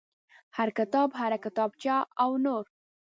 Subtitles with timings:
[0.57, 2.63] هر کتاب هر کتابچه او نور.